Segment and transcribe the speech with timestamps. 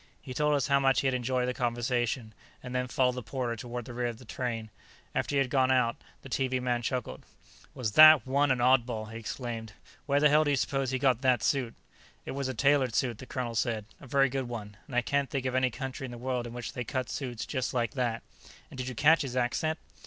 [0.19, 3.55] He told us how much he had enjoyed the conversation, and then followed the porter
[3.55, 4.71] toward the rear of the train.
[5.13, 7.23] After he had gone out, the TV man chuckled.
[7.75, 9.73] "Was that one an oddball!" he exclaimed.
[10.07, 11.75] "Where the hell do you suppose he got that suit?"
[12.25, 13.85] "It was a tailored suit," the colonel said.
[13.99, 14.75] "A very good one.
[14.87, 17.45] And I can't think of any country in the world in which they cut suits
[17.45, 18.23] just like that.
[18.71, 19.77] And did you catch his accent?"